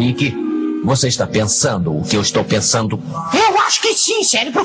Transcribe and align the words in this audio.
Nick, 0.00 0.34
você 0.82 1.08
está 1.08 1.26
pensando 1.26 1.94
o 1.94 2.02
que 2.02 2.16
eu 2.16 2.22
estou 2.22 2.42
pensando? 2.42 2.98
Eu 3.34 3.58
acho 3.60 3.82
que 3.82 3.92
sim, 3.92 4.24
cérebro. 4.24 4.64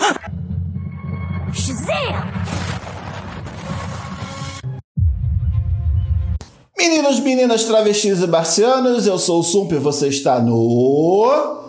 Meninos, 6.77 7.19
meninas, 7.19 7.65
travestis 7.65 8.21
e 8.21 8.27
marcianos, 8.27 9.05
eu 9.05 9.19
sou 9.19 9.41
o 9.41 9.43
Sump 9.43 9.73
e 9.73 9.77
você 9.77 10.07
está 10.07 10.39
no. 10.39 11.65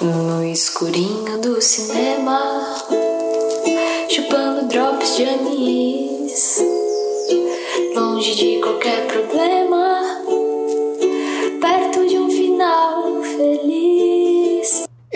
No 0.00 0.44
escurinho 0.44 1.40
do 1.40 1.60
cinema, 1.60 2.40
chupando 4.08 4.68
drops 4.68 5.16
de 5.16 5.24
anis, 5.24 6.58
longe 7.96 8.36
de 8.36 8.60
qualquer 8.60 9.08
problema, 9.08 9.89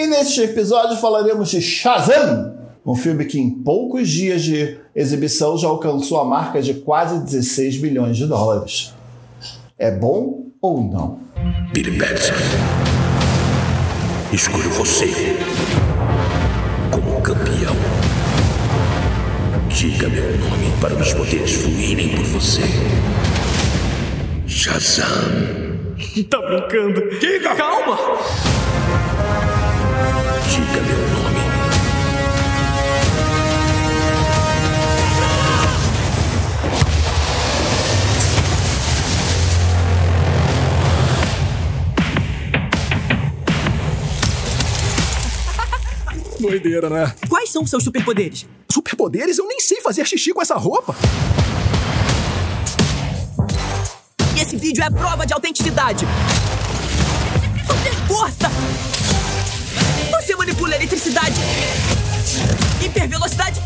E 0.05 0.07
neste 0.07 0.43
episódio 0.43 0.99
falaremos 0.99 1.49
de 1.49 1.63
Shazam, 1.63 2.55
um 2.85 2.95
filme 2.95 3.25
que 3.25 3.41
em 3.41 3.49
poucos 3.49 4.07
dias 4.07 4.43
de 4.43 4.77
exibição 4.95 5.57
já 5.57 5.67
alcançou 5.67 6.21
a 6.21 6.25
marca 6.27 6.61
de 6.61 6.75
quase 6.75 7.25
16 7.25 7.79
bilhões 7.79 8.15
de 8.19 8.27
dólares. 8.27 8.93
É 9.79 9.91
bom 9.91 10.49
ou 10.61 10.83
não? 10.83 11.21
Billy 11.73 11.93
Batson. 11.93 12.35
Escolho 14.31 14.69
você 14.73 15.07
como 16.91 17.23
campeão. 17.23 17.75
Diga 19.71 20.07
meu 20.11 20.37
nome 20.37 20.71
para 20.83 20.95
meus 20.97 21.15
poderes 21.15 21.51
fluírem 21.51 22.11
por 22.11 22.25
você. 22.25 22.61
Shazam. 24.47 25.07
Tá 26.29 26.39
brincando? 26.43 27.19
Diga! 27.19 27.55
Calma! 27.57 28.54
Doideira, 46.49 46.91
né? 46.91 47.15
Quais 47.29 47.51
são 47.51 47.67
seus 47.67 47.83
superpoderes? 47.83 48.47
Superpoderes? 48.71 49.39
Eu 49.39 49.47
nem 49.49 49.61
sei 49.61 49.81
fazer 49.81 50.05
xixi 50.07 50.33
com 50.33 50.43
essa 50.43 50.57
roupa. 50.57 50.95
Esse 54.39 54.57
vídeo 54.57 54.85
é 54.85 54.91
prova 54.91 55.27
de 55.27 55.33
autenticidade. 55.33 56.05
Não 57.67 57.77
tem 57.83 57.93
força! 58.07 58.51
Você 60.11 60.37
manipula 60.37 60.75
a 60.75 60.77
eletricidade. 60.77 61.35
Hipervelocidade. 62.85 63.63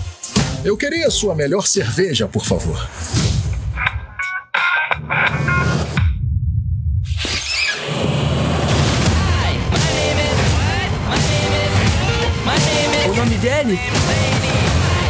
Eu 0.65 0.77
queria 0.77 1.11
sua 1.11 1.35
melhor 1.35 1.67
cerveja, 1.67 2.29
por 2.29 2.45
favor. 2.45 2.89
Nome 13.69 13.77
dele 13.77 14.09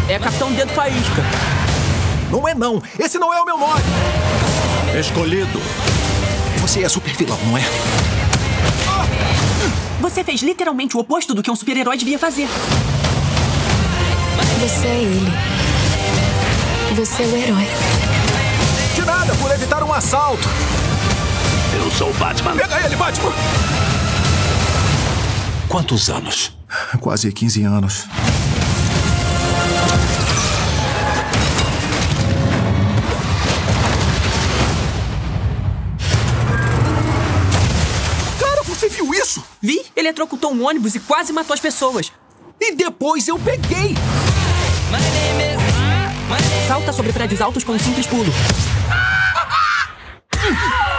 é 0.08 0.18
Capitão 0.18 0.52
Dedo 0.52 0.72
Faísca. 0.72 1.22
Não 2.30 2.48
é 2.48 2.54
não. 2.54 2.82
Esse 2.98 3.18
não 3.18 3.32
é 3.32 3.40
o 3.40 3.44
meu 3.44 3.56
nome. 3.56 3.82
Escolhido. 4.98 5.60
Você 6.60 6.82
é 6.82 6.88
super 6.88 7.14
vilão, 7.14 7.38
não 7.46 7.56
é? 7.56 7.62
Você 10.00 10.24
fez 10.24 10.42
literalmente 10.42 10.96
o 10.96 11.00
oposto 11.00 11.34
do 11.34 11.42
que 11.42 11.50
um 11.50 11.56
super-herói 11.56 11.96
devia 11.96 12.18
fazer. 12.18 12.48
Você 14.60 14.86
é 14.86 15.00
ele. 15.02 15.32
Você 16.96 17.22
é 17.22 17.26
o 17.26 17.36
herói. 17.36 17.68
De 18.94 19.02
nada, 19.02 19.34
por 19.36 19.52
evitar 19.52 19.82
um 19.84 19.92
assalto. 19.92 20.48
Eu 21.76 21.90
sou 21.92 22.10
o 22.10 22.14
Batman. 22.14 22.56
Pega 22.56 22.84
ele, 22.84 22.96
Batman! 22.96 23.32
Quantos 25.68 26.08
anos? 26.08 26.52
Quase 27.00 27.30
15 27.30 27.62
anos. 27.64 28.06
Eletrocutou 40.18 40.52
um 40.52 40.66
ônibus 40.66 40.94
e 40.96 41.00
quase 41.00 41.32
matou 41.32 41.54
as 41.54 41.60
pessoas. 41.60 42.12
E 42.60 42.74
depois 42.74 43.28
eu 43.28 43.38
peguei! 43.38 43.94
Salta 46.66 46.92
sobre 46.92 47.12
prédios 47.12 47.40
altos 47.40 47.62
com 47.62 47.72
um 47.72 47.78
simples 47.78 48.06
pulo. 48.06 48.30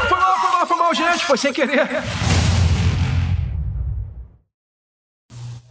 Foi 0.08 0.18
mal, 0.18 0.40
foi 0.40 0.52
mal, 0.52 0.68
foi 0.68 0.78
mal, 0.78 0.94
gente. 0.96 1.26
Foi 1.26 1.38
sem 1.38 1.54
querer. 1.54 1.88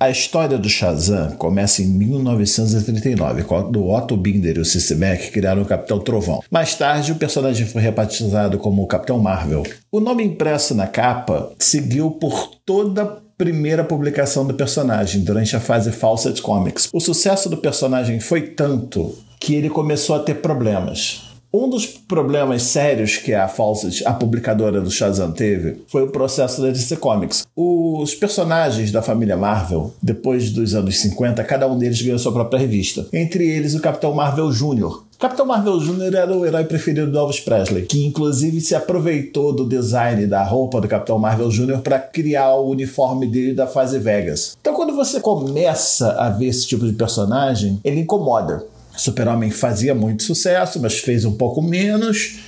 A 0.00 0.10
história 0.10 0.56
do 0.56 0.68
Shazam 0.68 1.32
começa 1.32 1.82
em 1.82 1.86
1939, 1.86 3.42
quando 3.42 3.84
Otto 3.84 4.16
Binder 4.16 4.56
e 4.56 4.60
o 4.60 4.64
Cissy 4.64 4.94
Mack 4.94 5.32
criaram 5.32 5.62
o 5.62 5.66
Capitão 5.66 5.98
Trovão. 5.98 6.40
Mais 6.48 6.76
tarde, 6.76 7.10
o 7.10 7.16
personagem 7.16 7.66
foi 7.66 7.82
rebatizado 7.82 8.58
como 8.58 8.86
Capitão 8.86 9.18
Marvel. 9.18 9.64
O 9.90 9.98
nome 9.98 10.22
impresso 10.22 10.72
na 10.72 10.86
capa 10.86 11.52
seguiu 11.58 12.12
por 12.12 12.46
toda 12.64 13.02
a 13.02 13.27
primeira 13.38 13.84
publicação 13.84 14.44
do 14.44 14.52
personagem, 14.52 15.22
durante 15.22 15.54
a 15.54 15.60
fase 15.60 15.92
Fawcett 15.92 16.42
Comics. 16.42 16.88
O 16.92 16.98
sucesso 16.98 17.48
do 17.48 17.56
personagem 17.56 18.18
foi 18.18 18.42
tanto 18.42 19.16
que 19.38 19.54
ele 19.54 19.70
começou 19.70 20.16
a 20.16 20.18
ter 20.18 20.34
problemas. 20.34 21.28
Um 21.54 21.70
dos 21.70 21.86
problemas 21.86 22.62
sérios 22.64 23.16
que 23.16 23.32
a 23.32 23.48
Fawcett, 23.48 24.06
a 24.06 24.12
publicadora 24.12 24.82
do 24.82 24.90
Shazam, 24.90 25.32
teve 25.32 25.82
foi 25.86 26.02
o 26.02 26.10
processo 26.10 26.60
da 26.60 26.68
DC 26.68 26.96
Comics. 26.96 27.46
Os 27.56 28.14
personagens 28.14 28.92
da 28.92 29.00
família 29.00 29.36
Marvel, 29.36 29.94
depois 30.02 30.50
dos 30.50 30.74
anos 30.74 30.98
50, 30.98 31.42
cada 31.44 31.66
um 31.66 31.78
deles 31.78 32.02
ganhou 32.02 32.18
sua 32.18 32.32
própria 32.32 32.60
revista. 32.60 33.06
Entre 33.14 33.48
eles, 33.48 33.74
o 33.74 33.80
Capitão 33.80 34.12
Marvel 34.12 34.50
Jr., 34.50 35.07
Capitão 35.18 35.44
Marvel 35.44 35.80
Jr. 35.80 36.14
era 36.14 36.32
o 36.32 36.46
herói 36.46 36.62
preferido 36.62 37.10
do 37.10 37.18
Elvis 37.18 37.40
Presley, 37.40 37.86
que 37.86 38.06
inclusive 38.06 38.60
se 38.60 38.76
aproveitou 38.76 39.52
do 39.52 39.68
design 39.68 40.28
da 40.28 40.44
roupa 40.44 40.80
do 40.80 40.86
Capitão 40.86 41.18
Marvel 41.18 41.48
Jr. 41.48 41.78
para 41.78 41.98
criar 41.98 42.54
o 42.54 42.70
uniforme 42.70 43.26
dele 43.26 43.52
da 43.52 43.66
fase 43.66 43.98
Vegas. 43.98 44.56
Então, 44.60 44.74
quando 44.74 44.94
você 44.94 45.18
começa 45.18 46.12
a 46.12 46.30
ver 46.30 46.46
esse 46.46 46.68
tipo 46.68 46.86
de 46.86 46.92
personagem, 46.92 47.80
ele 47.82 48.02
incomoda. 48.02 48.64
Super-Homem 48.96 49.50
fazia 49.50 49.92
muito 49.92 50.22
sucesso, 50.22 50.80
mas 50.80 51.00
fez 51.00 51.24
um 51.24 51.32
pouco 51.32 51.60
menos, 51.60 52.38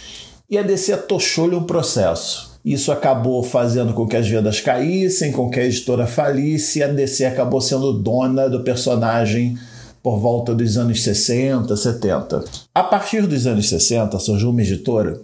e 0.49 0.57
a 0.57 0.63
DC 0.63 0.93
atochou-lhe 0.93 1.57
um 1.57 1.65
processo. 1.65 2.51
Isso 2.65 2.93
acabou 2.93 3.43
fazendo 3.43 3.93
com 3.95 4.07
que 4.07 4.17
as 4.17 4.29
vendas 4.29 4.61
caíssem, 4.61 5.33
com 5.33 5.51
que 5.51 5.59
a 5.59 5.65
editora 5.65 6.07
falisse, 6.07 6.79
e 6.79 6.83
a 6.85 6.87
DC 6.87 7.25
acabou 7.25 7.61
sendo 7.61 7.93
dona 7.93 8.49
do 8.49 8.61
personagem 8.61 9.59
por 10.03 10.19
volta 10.19 10.55
dos 10.55 10.77
anos 10.77 11.03
60, 11.03 11.77
70. 11.77 12.45
A 12.75 12.83
partir 12.83 13.27
dos 13.27 13.47
anos 13.47 13.69
60, 13.69 14.19
surgiu 14.19 14.51
uma 14.51 14.63
editora 14.63 15.21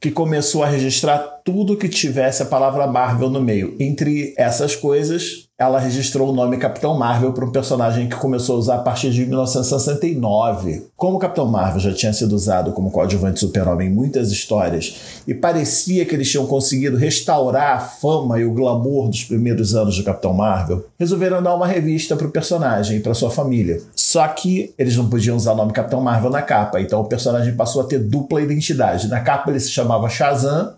que 0.00 0.10
começou 0.10 0.62
a 0.62 0.68
registrar 0.68 1.18
tudo 1.44 1.76
que 1.76 1.88
tivesse 1.88 2.42
a 2.42 2.46
palavra 2.46 2.86
Marvel 2.86 3.30
no 3.30 3.40
meio. 3.40 3.76
Entre 3.78 4.34
essas 4.36 4.74
coisas, 4.76 5.48
ela 5.60 5.78
registrou 5.78 6.30
o 6.30 6.32
nome 6.32 6.56
Capitão 6.56 6.96
Marvel 6.96 7.34
para 7.34 7.44
um 7.44 7.52
personagem 7.52 8.08
que 8.08 8.16
começou 8.16 8.56
a 8.56 8.58
usar 8.58 8.74
a 8.76 8.78
partir 8.78 9.10
de 9.10 9.26
1969. 9.26 10.86
Como 10.96 11.18
o 11.18 11.20
Capitão 11.20 11.44
Marvel 11.44 11.80
já 11.80 11.92
tinha 11.92 12.14
sido 12.14 12.32
usado 12.32 12.72
como 12.72 12.90
coadjuvante 12.90 13.40
super-homem 13.40 13.88
em 13.88 13.92
muitas 13.92 14.32
histórias 14.32 15.22
e 15.28 15.34
parecia 15.34 16.06
que 16.06 16.14
eles 16.14 16.30
tinham 16.30 16.46
conseguido 16.46 16.96
restaurar 16.96 17.76
a 17.76 17.78
fama 17.78 18.40
e 18.40 18.44
o 18.46 18.54
glamour 18.54 19.10
dos 19.10 19.24
primeiros 19.24 19.74
anos 19.74 19.98
do 19.98 20.02
Capitão 20.02 20.32
Marvel, 20.32 20.86
resolveram 20.98 21.42
dar 21.42 21.54
uma 21.54 21.66
revista 21.66 22.16
para 22.16 22.26
o 22.26 22.30
personagem 22.32 22.96
e 22.96 23.00
para 23.00 23.12
sua 23.12 23.30
família. 23.30 23.82
Só 23.94 24.26
que 24.28 24.72
eles 24.78 24.96
não 24.96 25.10
podiam 25.10 25.36
usar 25.36 25.52
o 25.52 25.56
nome 25.56 25.74
Capitão 25.74 26.00
Marvel 26.00 26.30
na 26.30 26.40
capa, 26.40 26.80
então 26.80 27.02
o 27.02 27.04
personagem 27.04 27.54
passou 27.54 27.82
a 27.82 27.84
ter 27.84 27.98
dupla 27.98 28.40
identidade. 28.40 29.08
Na 29.08 29.20
capa 29.20 29.50
ele 29.50 29.60
se 29.60 29.70
chamava 29.70 30.08
Shazam 30.08 30.72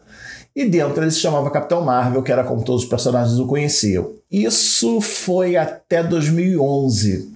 e 0.57 0.65
dentro 0.65 1.05
ele 1.05 1.11
se 1.13 1.21
chamava 1.21 1.49
Capitão 1.53 1.83
Marvel, 1.83 2.21
que 2.21 2.33
era 2.33 2.43
como 2.43 2.65
todos 2.65 2.83
os 2.83 2.89
personagens 2.89 3.39
o 3.39 3.47
conheciam. 3.47 4.22
Isso 4.33 5.03
foi 5.03 5.57
até 5.57 6.03
2011, 6.03 7.31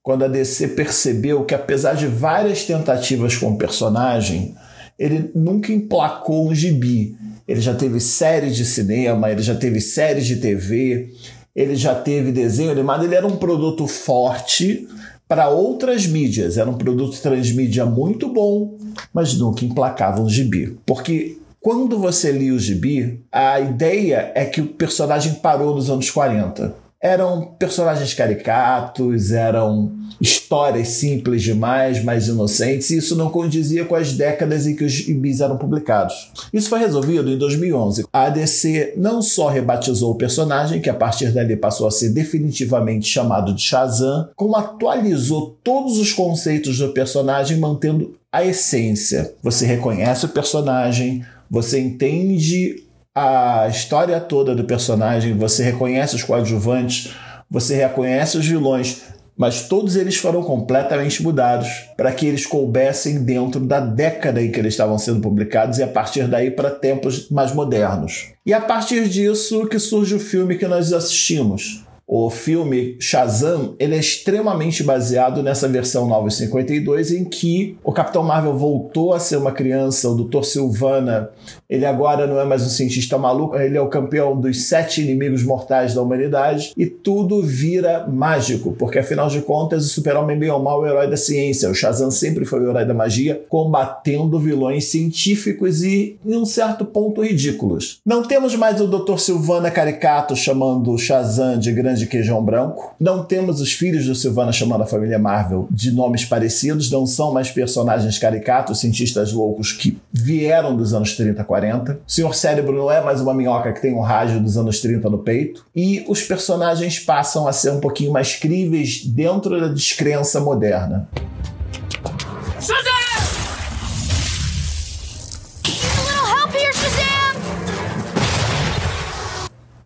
quando 0.00 0.24
a 0.24 0.28
DC 0.28 0.68
percebeu 0.68 1.44
que, 1.44 1.52
apesar 1.52 1.94
de 1.94 2.06
várias 2.06 2.64
tentativas 2.64 3.36
com 3.36 3.50
o 3.50 3.58
personagem, 3.58 4.54
ele 4.96 5.32
nunca 5.34 5.72
emplacou 5.72 6.48
um 6.48 6.54
gibi. 6.54 7.16
Ele 7.46 7.60
já 7.60 7.74
teve 7.74 7.98
séries 7.98 8.54
de 8.54 8.64
cinema, 8.64 9.30
ele 9.32 9.42
já 9.42 9.56
teve 9.56 9.80
séries 9.80 10.26
de 10.26 10.36
TV, 10.36 11.12
ele 11.56 11.74
já 11.74 11.94
teve 11.94 12.30
desenho 12.30 12.70
animado, 12.70 13.04
ele 13.04 13.16
era 13.16 13.26
um 13.26 13.36
produto 13.36 13.88
forte 13.88 14.86
para 15.26 15.48
outras 15.48 16.06
mídias. 16.06 16.56
Era 16.56 16.70
um 16.70 16.78
produto 16.78 17.20
transmídia 17.20 17.84
muito 17.84 18.32
bom, 18.32 18.78
mas 19.12 19.34
nunca 19.34 19.64
emplacava 19.64 20.22
um 20.22 20.28
gibi. 20.28 20.78
Porque 20.86 21.38
Quando 21.60 21.98
você 21.98 22.30
lia 22.30 22.54
o 22.54 22.58
gibi, 22.58 23.24
a 23.32 23.60
ideia 23.60 24.30
é 24.34 24.44
que 24.44 24.60
o 24.60 24.66
personagem 24.66 25.34
parou 25.34 25.74
nos 25.74 25.90
anos 25.90 26.10
40. 26.10 26.74
Eram 27.00 27.54
personagens 27.58 28.12
caricatos, 28.12 29.30
eram 29.30 29.92
histórias 30.20 30.88
simples 30.88 31.42
demais, 31.42 32.02
mais 32.02 32.26
inocentes, 32.26 32.90
e 32.90 32.98
isso 32.98 33.14
não 33.14 33.30
condizia 33.30 33.84
com 33.84 33.94
as 33.94 34.12
décadas 34.12 34.66
em 34.66 34.74
que 34.74 34.84
os 34.84 34.92
gibis 34.92 35.40
eram 35.40 35.56
publicados. 35.56 36.32
Isso 36.52 36.68
foi 36.68 36.80
resolvido 36.80 37.30
em 37.30 37.38
2011. 37.38 38.04
A 38.12 38.28
DC 38.30 38.94
não 38.96 39.22
só 39.22 39.48
rebatizou 39.48 40.12
o 40.12 40.18
personagem, 40.18 40.80
que 40.80 40.90
a 40.90 40.94
partir 40.94 41.30
dali 41.30 41.56
passou 41.56 41.86
a 41.86 41.90
ser 41.92 42.10
definitivamente 42.10 43.06
chamado 43.06 43.54
de 43.54 43.62
Shazam, 43.62 44.30
como 44.34 44.56
atualizou 44.56 45.56
todos 45.62 45.98
os 45.98 46.12
conceitos 46.12 46.78
do 46.78 46.88
personagem, 46.92 47.58
mantendo 47.58 48.16
a 48.32 48.44
essência. 48.44 49.34
Você 49.42 49.64
reconhece 49.64 50.26
o 50.26 50.30
personagem, 50.30 51.24
você 51.50 51.80
entende 51.80 52.84
a 53.14 53.66
história 53.68 54.20
toda 54.20 54.54
do 54.54 54.64
personagem, 54.64 55.36
você 55.36 55.62
reconhece 55.64 56.14
os 56.14 56.22
coadjuvantes, 56.22 57.14
você 57.50 57.74
reconhece 57.76 58.38
os 58.38 58.46
vilões, 58.46 59.02
mas 59.36 59.68
todos 59.68 59.96
eles 59.96 60.16
foram 60.16 60.42
completamente 60.42 61.22
mudados 61.22 61.68
para 61.96 62.12
que 62.12 62.26
eles 62.26 62.44
coubessem 62.44 63.22
dentro 63.22 63.60
da 63.60 63.80
década 63.80 64.42
em 64.42 64.50
que 64.50 64.58
eles 64.58 64.74
estavam 64.74 64.98
sendo 64.98 65.20
publicados 65.20 65.78
e 65.78 65.82
a 65.82 65.88
partir 65.88 66.26
daí 66.26 66.50
para 66.50 66.70
tempos 66.70 67.30
mais 67.30 67.52
modernos. 67.52 68.32
E 68.44 68.52
a 68.52 68.60
partir 68.60 69.08
disso 69.08 69.66
que 69.66 69.78
surge 69.78 70.14
o 70.14 70.20
filme 70.20 70.58
que 70.58 70.66
nós 70.66 70.92
assistimos. 70.92 71.84
O 72.10 72.30
filme 72.30 72.96
Shazam 72.98 73.74
ele 73.78 73.94
é 73.94 73.98
extremamente 73.98 74.82
baseado 74.82 75.42
nessa 75.42 75.68
versão 75.68 76.08
952 76.08 77.12
em 77.12 77.22
que 77.22 77.76
o 77.84 77.92
Capitão 77.92 78.22
Marvel 78.22 78.56
voltou 78.56 79.12
a 79.12 79.20
ser 79.20 79.36
uma 79.36 79.52
criança, 79.52 80.08
o 80.08 80.24
Dr. 80.24 80.42
Silvana 80.42 81.30
ele 81.68 81.84
agora 81.84 82.26
não 82.26 82.40
é 82.40 82.46
mais 82.46 82.62
um 82.62 82.70
cientista 82.70 83.18
maluco, 83.18 83.54
ele 83.56 83.76
é 83.76 83.80
o 83.80 83.90
campeão 83.90 84.40
dos 84.40 84.64
sete 84.64 85.02
inimigos 85.02 85.42
mortais 85.42 85.92
da 85.92 86.00
humanidade 86.00 86.72
e 86.74 86.86
tudo 86.86 87.42
vira 87.42 88.06
mágico, 88.08 88.72
porque 88.72 88.98
afinal 88.98 89.28
de 89.28 89.42
contas 89.42 89.84
o 89.84 89.88
super-homem 89.88 90.38
bem 90.38 90.50
ou 90.50 90.62
mal 90.62 90.86
é 90.86 90.88
o 90.88 90.90
herói 90.90 91.10
da 91.10 91.16
ciência, 91.16 91.68
o 91.68 91.74
Shazam 91.74 92.10
sempre 92.10 92.46
foi 92.46 92.60
o 92.60 92.70
herói 92.70 92.86
da 92.86 92.94
magia, 92.94 93.44
combatendo 93.50 94.38
vilões 94.38 94.86
científicos 94.86 95.82
e 95.82 96.16
em 96.24 96.36
um 96.36 96.46
certo 96.46 96.86
ponto 96.86 97.22
ridículos. 97.22 98.00
Não 98.04 98.22
temos 98.22 98.56
mais 98.56 98.80
o 98.80 98.86
Dr. 98.86 99.18
Silvana 99.18 99.70
caricato 99.70 100.34
chamando 100.34 100.96
Shazam 100.96 101.58
de 101.58 101.70
grande 101.70 101.97
queijão 102.06 102.42
branco, 102.42 102.94
não 102.98 103.24
temos 103.24 103.60
os 103.60 103.72
filhos 103.72 104.06
do 104.06 104.14
Silvana 104.14 104.52
chamando 104.52 104.82
a 104.82 104.86
família 104.86 105.18
Marvel 105.18 105.68
de 105.70 105.90
nomes 105.90 106.24
parecidos, 106.24 106.90
não 106.90 107.06
são 107.06 107.32
mais 107.32 107.50
personagens 107.50 108.18
caricatos, 108.18 108.80
cientistas 108.80 109.32
loucos 109.32 109.72
que 109.72 109.98
vieram 110.12 110.76
dos 110.76 110.94
anos 110.94 111.16
30, 111.16 111.44
40 111.44 111.58
40. 111.58 111.92
O 112.06 112.10
Senhor 112.10 112.34
Cérebro 112.34 112.76
não 112.76 112.90
é 112.90 113.00
mais 113.02 113.20
uma 113.20 113.34
minhoca 113.34 113.72
que 113.72 113.80
tem 113.80 113.94
um 113.94 114.00
rádio 114.00 114.40
dos 114.40 114.56
anos 114.56 114.80
30 114.80 115.10
no 115.10 115.18
peito. 115.18 115.66
E 115.74 116.04
os 116.08 116.22
personagens 116.22 116.98
passam 116.98 117.46
a 117.46 117.52
ser 117.52 117.70
um 117.70 117.80
pouquinho 117.80 118.12
mais 118.12 118.36
críveis 118.36 119.04
dentro 119.04 119.60
da 119.60 119.68
descrença 119.68 120.40
moderna. 120.40 121.08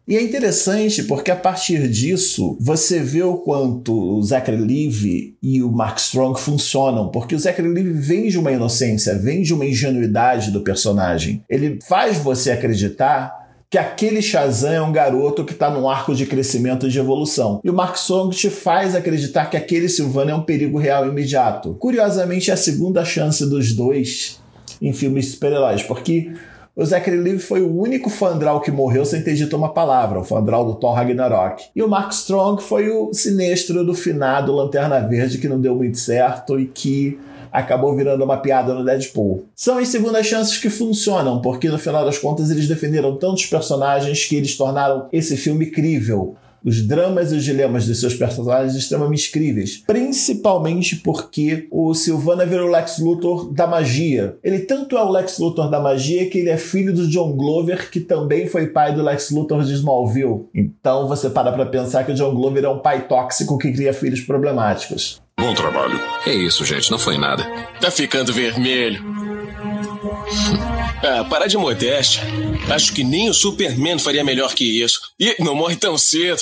E 0.07 0.17
é 0.17 0.23
interessante 0.23 1.05
porque 1.05 1.31
a 1.31 1.37
partir 1.37 1.89
disso 1.89 2.57
você 2.61 2.99
vê 2.99 3.23
o 3.23 3.37
quanto 3.37 3.95
o 3.95 4.23
Zachary 4.23 4.57
Levi 4.57 5.37
e 5.41 5.63
o 5.63 5.71
Mark 5.71 5.99
Strong 5.99 6.41
funcionam, 6.41 7.09
porque 7.09 7.37
o 7.37 7.39
Zachary 7.39 7.69
Levi 7.69 7.93
vem 7.93 8.29
de 8.29 8.37
uma 8.37 8.51
inocência, 8.51 9.17
vem 9.17 9.43
de 9.43 9.55
uma 9.55 9.65
ingenuidade 9.65 10.51
do 10.51 10.63
personagem. 10.63 11.45
Ele 11.49 11.79
faz 11.89 12.19
você 12.19 12.51
acreditar 12.51 13.43
que 13.71 13.79
aquele 13.79 14.21
Shazam 14.21 14.73
é 14.73 14.83
um 14.83 14.93
garoto 14.93 15.45
que 15.45 15.53
está 15.53 15.71
num 15.71 15.89
arco 15.89 16.15
de 16.15 16.27
crescimento 16.27 16.87
e 16.87 16.91
de 16.91 16.99
evolução. 16.99 17.61
E 17.65 17.71
o 17.71 17.73
Mark 17.73 17.97
Strong 17.97 18.37
te 18.37 18.51
faz 18.51 18.95
acreditar 18.95 19.47
que 19.47 19.57
aquele 19.57 19.89
Silvana 19.89 20.33
é 20.33 20.35
um 20.35 20.43
perigo 20.43 20.79
real 20.79 21.07
imediato. 21.07 21.75
Curiosamente, 21.81 22.51
é 22.51 22.55
a 22.55 22.57
segunda 22.57 23.03
chance 23.03 23.49
dos 23.49 23.73
dois 23.73 24.39
em 24.83 24.93
filmes 24.93 25.31
super-heróis, 25.31 25.83
porque 25.83 26.33
o 26.75 26.85
Zachary 26.85 27.19
Levi 27.19 27.39
foi 27.39 27.63
o 27.63 27.79
único 27.79 28.09
Fandral 28.09 28.61
que 28.61 28.71
morreu 28.71 29.05
sem 29.05 29.23
ter 29.23 29.35
dito 29.35 29.57
uma 29.57 29.75
palavra, 29.75 30.19
o 30.19 30.25
Fandral 30.25 30.65
do 30.65 30.75
Thor 30.75 30.95
Ragnarok. 30.95 31.65
E 31.77 31.83
o 31.83 31.89
Mark 31.89 32.13
Strong 32.13 32.63
foi 32.63 32.89
o 32.89 33.13
sinestro 33.13 33.85
do 33.85 33.95
finado 33.95 34.53
Lanterna 34.53 35.01
Verde 35.01 35.39
que 35.39 35.49
não 35.49 35.61
deu 35.61 35.75
muito 35.75 35.99
certo 35.99 36.59
e 36.59 36.67
que 36.67 37.19
acabou 37.53 37.95
virando 37.95 38.25
uma 38.25 38.39
piada 38.39 38.73
no 38.73 38.83
Deadpool. 38.83 39.45
São 39.55 39.77
as 39.77 39.89
segundas 39.89 40.27
chances 40.27 40.57
que 40.57 40.71
funcionam, 40.71 41.43
porque 41.43 41.69
no 41.69 41.79
final 41.79 42.03
das 42.05 42.17
contas 42.17 42.51
eles 42.51 42.67
defenderam 42.67 43.17
tantos 43.17 43.45
personagens 43.45 44.25
que 44.25 44.37
eles 44.37 44.57
tornaram 44.57 45.07
esse 45.13 45.37
filme 45.37 45.67
crível 45.67 46.37
os 46.65 46.87
dramas 46.87 47.33
e 47.33 47.37
os 47.37 47.45
dilemas 47.45 47.85
de 47.85 47.95
seus 47.95 48.15
personagens 48.15 48.75
extremamente 48.75 49.29
incríveis. 49.29 49.83
Principalmente 49.87 50.97
porque 50.97 51.67
o 51.71 51.95
Silvana 51.95 52.47
virou 52.47 52.69
o 52.69 52.71
Lex 52.71 52.99
Luthor 52.99 53.53
da 53.53 53.67
magia. 53.67 54.37
Ele 54.43 54.61
tanto 54.61 54.97
é 54.97 55.03
o 55.03 55.11
Lex 55.11 55.39
Luthor 55.39 55.71
da 55.71 55.81
magia 55.81 56.29
que 56.29 56.39
ele 56.39 56.51
é 56.51 56.57
filho 56.57 56.93
do 56.93 57.09
John 57.09 57.33
Glover, 57.33 57.91
que 57.91 58.01
também 58.01 58.47
foi 58.47 58.69
pai 58.69 58.95
do 58.95 59.03
Lex 59.03 59.31
Luthor 59.31 59.65
de 59.65 59.75
Smallville. 59.75 60.47
Então 60.55 61.09
você 61.09 61.29
para 61.31 61.53
pra 61.53 61.67
pensar 61.67 62.05
que 62.05 62.13
o 62.13 62.15
John 62.15 62.35
Glover 62.35 62.65
é 62.65 62.69
um 62.69 62.79
pai 62.79 63.07
tóxico 63.07 63.59
que 63.59 63.73
cria 63.73 63.93
filhos 63.93 64.21
problemáticos. 64.21 65.21
Bom 65.39 65.55
trabalho. 65.55 65.99
É 66.27 66.33
isso, 66.33 66.65
gente, 66.65 66.91
não 66.91 66.99
foi 66.99 67.19
nada. 67.19 67.45
Tá 67.81 67.91
ficando 67.91 68.33
vermelho. 68.33 69.03
Ah, 71.05 71.25
para 71.25 71.49
de 71.49 71.59
modéstia. 71.59 72.23
Acho 72.71 72.93
que 72.93 73.03
nem 73.03 73.29
o 73.29 73.35
Superman 73.35 73.99
faria 73.99 74.23
melhor 74.23 74.55
que 74.55 74.65
isso. 74.65 75.01
E 75.19 75.35
não 75.41 75.53
morre 75.53 75.75
tão 75.75 75.99
cedo. 75.99 76.41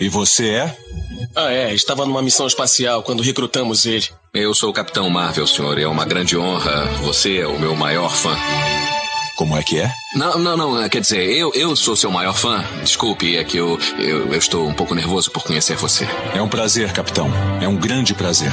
E 0.00 0.08
você 0.08 0.50
é? 0.50 0.76
Ah, 1.34 1.52
é. 1.52 1.74
Estava 1.74 2.04
numa 2.04 2.22
missão 2.22 2.46
espacial 2.46 3.02
quando 3.02 3.22
recrutamos 3.22 3.86
ele. 3.86 4.06
Eu 4.32 4.54
sou 4.54 4.70
o 4.70 4.72
Capitão 4.72 5.08
Marvel, 5.08 5.46
senhor, 5.46 5.78
e 5.78 5.82
é 5.82 5.88
uma 5.88 6.04
grande 6.04 6.36
honra. 6.36 6.86
Você 7.02 7.38
é 7.38 7.46
o 7.46 7.58
meu 7.58 7.74
maior 7.76 8.10
fã. 8.14 8.36
Como 9.36 9.56
é 9.56 9.62
que 9.62 9.80
é? 9.80 9.90
Não, 10.14 10.38
não, 10.38 10.56
não. 10.56 10.88
Quer 10.88 11.00
dizer, 11.00 11.24
eu, 11.24 11.52
eu 11.54 11.74
sou 11.74 11.96
seu 11.96 12.10
maior 12.10 12.34
fã. 12.34 12.64
Desculpe, 12.82 13.36
é 13.36 13.42
que 13.42 13.56
eu, 13.56 13.78
eu, 13.98 14.32
eu 14.32 14.38
estou 14.38 14.66
um 14.66 14.74
pouco 14.74 14.94
nervoso 14.94 15.30
por 15.30 15.42
conhecer 15.42 15.76
você. 15.76 16.06
É 16.34 16.40
um 16.40 16.48
prazer, 16.48 16.92
capitão. 16.92 17.28
É 17.60 17.66
um 17.66 17.76
grande 17.76 18.14
prazer. 18.14 18.52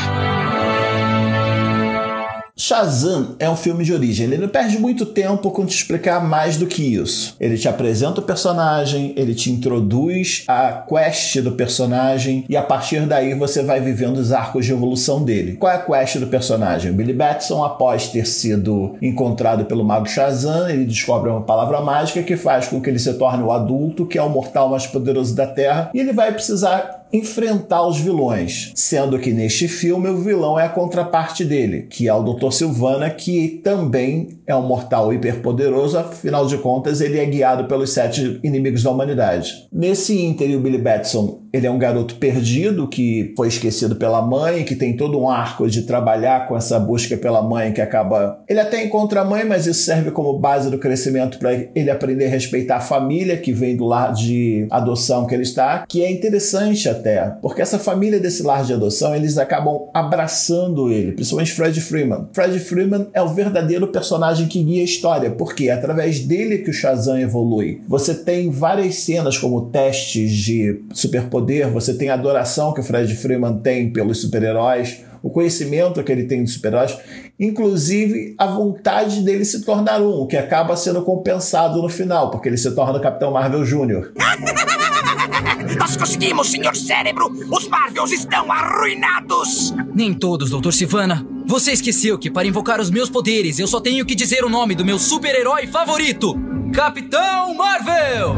Shazam 2.62 3.36
é 3.40 3.50
um 3.50 3.56
filme 3.56 3.84
de 3.84 3.92
origem. 3.92 4.28
Ele 4.28 4.38
não 4.38 4.48
perde 4.48 4.78
muito 4.78 5.04
tempo 5.04 5.50
com 5.50 5.66
te 5.66 5.76
explicar 5.76 6.24
mais 6.24 6.58
do 6.58 6.68
que 6.68 6.94
isso. 6.94 7.36
Ele 7.40 7.58
te 7.58 7.68
apresenta 7.68 8.22
o 8.22 8.24
personagem, 8.24 9.16
ele 9.18 9.34
te 9.34 9.52
introduz 9.52 10.44
a 10.48 10.86
quest 10.88 11.38
do 11.42 11.54
personagem 11.54 12.46
e 12.48 12.56
a 12.56 12.62
partir 12.62 13.08
daí 13.08 13.34
você 13.34 13.64
vai 13.64 13.82
vivendo 13.82 14.18
os 14.18 14.32
arcos 14.32 14.64
de 14.64 14.74
evolução 14.74 15.24
dele. 15.24 15.54
Qual 15.54 15.74
é 15.74 15.78
a 15.78 15.80
quest 15.80 16.18
do 16.18 16.28
personagem? 16.28 16.94
Billy 16.94 17.14
Batson, 17.14 17.64
após 17.64 18.10
ter 18.10 18.28
sido 18.28 18.96
encontrado 19.02 19.66
pelo 19.66 19.84
mago 19.84 20.08
Shazam, 20.08 20.70
ele 20.70 20.86
descobre 20.86 21.32
uma 21.32 21.42
palavra 21.42 21.82
mágica 21.82 22.22
que 22.22 22.38
faz 22.38 22.68
com 22.68 22.80
que 22.80 22.92
ele 22.92 23.00
se 23.00 23.16
torne 23.16 23.42
o 23.42 23.52
adulto, 23.52 24.06
que 24.06 24.20
é 24.20 24.22
o 24.22 24.30
mortal 24.30 24.70
mais 24.70 24.86
poderoso 24.86 25.36
da 25.36 25.48
Terra, 25.48 25.90
e 25.96 26.00
ele 26.00 26.14
vai 26.14 26.32
precisar 26.32 27.01
enfrentar 27.14 27.86
os 27.86 28.00
vilões, 28.00 28.72
sendo 28.76 29.20
que 29.20 29.32
neste 29.32 29.68
filme 29.68 30.10
o 30.10 30.18
vilão 30.18 30.60
é 30.60 30.66
a 30.66 30.70
contraparte 30.70 31.44
dele, 31.44 31.84
que 31.90 32.08
é 32.08 32.14
o 32.14 32.24
Dr. 32.24 32.52
Silvana, 32.52 33.10
que 33.10 33.62
também 33.64 34.40
é 34.48 34.56
um 34.56 34.62
mortal 34.62 35.14
hiperpoderoso, 35.14 35.98
afinal 35.98 36.48
de 36.48 36.58
contas 36.58 37.02
ele 37.02 37.20
é 37.20 37.26
guiado 37.26 37.66
pelos 37.66 37.92
sete 37.92 38.40
inimigos 38.44 38.84
da 38.84 38.92
humanidade. 38.92 39.68
Nesse 39.72 40.20
ínter, 40.20 40.56
o 40.56 40.60
Billy 40.60 40.78
Batson 40.78 41.41
ele 41.54 41.68
é 41.68 41.72
um 41.72 41.78
garoto 41.78 42.16
perdido 42.16 42.88
que 42.88 43.34
foi 43.36 43.48
esquecido 43.48 43.96
pela 43.96 44.22
mãe, 44.22 44.64
que 44.64 44.76
tem 44.76 44.96
todo 44.96 45.20
um 45.20 45.30
arco 45.30 45.70
de 45.70 45.84
trabalhar 45.84 46.48
com 46.48 46.56
essa 46.56 46.80
busca 46.80 47.18
pela 47.18 47.42
mãe 47.42 47.74
que 47.74 47.82
acaba. 47.82 48.42
Ele 48.48 48.60
até 48.60 48.84
encontra 48.84 49.22
a 49.22 49.26
mãe, 49.26 49.44
mas 49.44 49.68
isso 49.68 49.84
serve 49.84 50.12
como 50.12 50.40
base 50.40 50.70
do 50.70 50.78
crescimento 50.78 51.38
para 51.38 51.54
ele 51.54 51.90
aprender 51.90 52.26
a 52.26 52.30
respeitar 52.30 52.78
a 52.78 52.82
família 52.82 53.38
que 53.38 53.52
vem 53.52 53.76
do 53.76 53.86
lar 53.86 54.14
de 54.14 54.68
adoção 54.70 55.26
que 55.26 55.34
ele 55.34 55.44
está, 55.44 55.86
que 55.88 56.04
é 56.04 56.12
interessante 56.12 56.88
até, 56.88 57.34
porque 57.42 57.62
essa 57.62 57.78
família 57.78 58.20
desse 58.20 58.44
lar 58.44 58.64
de 58.64 58.74
adoção 58.74 59.16
eles 59.16 59.38
acabam 59.38 59.90
abraçando 59.94 60.92
ele, 60.92 61.12
principalmente 61.12 61.52
Fred 61.52 61.80
Freeman. 61.82 62.28
Fred 62.32 62.58
Freeman 62.60 63.08
é 63.14 63.22
o 63.22 63.30
verdadeiro 63.30 63.88
personagem 63.88 64.48
que 64.48 64.64
guia 64.64 64.82
a 64.82 64.86
história, 64.86 65.32
porque 65.32 65.70
é 65.70 65.74
através 65.74 66.20
dele 66.20 66.60
que 66.60 66.70
o 66.70 66.74
Shazam 66.74 67.20
evolui. 67.20 67.82
Você 67.88 68.14
tem 68.14 68.50
várias 68.50 68.96
cenas 68.96 69.38
como 69.38 69.70
testes 69.70 70.32
de 70.32 70.82
superpoder 70.94 71.41
poder, 71.42 71.68
você 71.70 71.96
tem 71.96 72.10
a 72.10 72.14
adoração 72.14 72.74
que 72.74 72.80
o 72.80 72.84
Fred 72.84 73.16
Freeman 73.16 73.58
tem 73.58 73.92
pelos 73.92 74.22
super-heróis, 74.22 75.04
o 75.24 75.30
conhecimento 75.30 76.04
que 76.04 76.12
ele 76.12 76.26
tem 76.26 76.44
dos 76.44 76.54
super-heróis, 76.54 76.98
inclusive 77.40 78.36
a 78.38 78.46
vontade 78.46 79.22
dele 79.22 79.44
se 79.44 79.66
tornar 79.66 80.02
um, 80.02 80.28
que 80.28 80.38
acaba 80.38 80.76
sendo 80.76 81.02
compensado 81.02 81.82
no 81.82 81.90
final, 81.90 82.30
porque 82.30 82.48
ele 82.48 82.58
se 82.58 82.72
torna 82.76 83.00
o 83.00 83.02
Capitão 83.02 83.32
Marvel 83.32 83.64
Jr. 83.64 84.12
Nós 85.78 85.96
conseguimos, 85.96 86.52
senhor 86.52 86.76
cérebro! 86.76 87.32
Os 87.52 87.68
Marvels 87.68 88.12
estão 88.12 88.52
arruinados! 88.52 89.74
Nem 89.94 90.14
todos, 90.14 90.52
Dr. 90.52 90.72
Sivana. 90.72 91.26
Você 91.48 91.72
esqueceu 91.72 92.20
que 92.20 92.30
para 92.30 92.48
invocar 92.48 92.80
os 92.80 92.92
meus 92.92 93.10
poderes 93.10 93.58
eu 93.58 93.68
só 93.68 93.80
tenho 93.80 94.06
que 94.06 94.16
dizer 94.16 94.44
o 94.44 94.50
nome 94.50 94.76
do 94.76 94.86
meu 94.86 95.00
super-herói 95.00 95.68
favorito: 95.68 96.36
Capitão 96.74 97.56
Marvel! 97.56 98.36